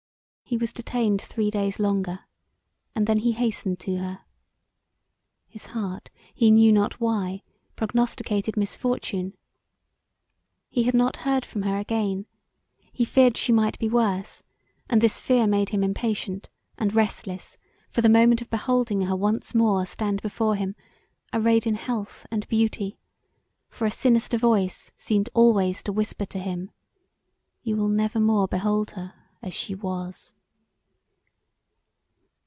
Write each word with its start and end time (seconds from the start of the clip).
He 0.43 0.57
was 0.57 0.73
detained 0.73 1.21
three 1.21 1.49
days 1.49 1.79
longer 1.79 2.25
and 2.93 3.07
then 3.07 3.19
he 3.19 3.31
hastened 3.31 3.79
to 3.79 3.95
her. 3.99 4.25
His 5.47 5.67
heart, 5.67 6.09
he 6.33 6.51
knew 6.51 6.73
not 6.73 6.99
why 6.99 7.43
prognosticated 7.77 8.57
misfortune; 8.57 9.37
he 10.67 10.83
had 10.83 10.93
not 10.93 11.15
heard 11.23 11.45
from 11.45 11.61
her 11.61 11.77
again; 11.77 12.25
he 12.91 13.05
feared 13.05 13.37
she 13.37 13.53
might 13.53 13.79
be 13.79 13.87
worse 13.87 14.43
and 14.89 14.99
this 14.99 15.21
fear 15.21 15.47
made 15.47 15.69
him 15.69 15.85
impatient 15.85 16.49
and 16.77 16.93
restless 16.93 17.55
for 17.89 18.01
the 18.01 18.09
moment 18.09 18.41
of 18.41 18.49
beholding 18.49 19.03
her 19.03 19.15
once 19.15 19.55
more 19.55 19.85
stand 19.85 20.21
before 20.21 20.55
him 20.57 20.75
arrayed 21.33 21.65
in 21.65 21.75
health 21.75 22.27
and 22.29 22.45
beauty; 22.49 22.99
for 23.69 23.85
a 23.85 23.89
sinister 23.89 24.37
voice 24.37 24.91
seemed 24.97 25.29
always 25.33 25.81
to 25.81 25.93
whisper 25.93 26.25
to 26.25 26.39
him, 26.39 26.71
"You 27.63 27.77
will 27.77 27.87
never 27.87 28.19
more 28.19 28.49
behold 28.49 28.91
her 28.91 29.13
as 29.41 29.53
she 29.53 29.73
was." 29.75 30.33